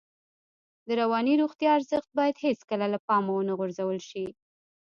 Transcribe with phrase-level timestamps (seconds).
[0.87, 4.25] د رواني روغتیا ارزښت باید هېڅکله له پامه ونه غورځول شي.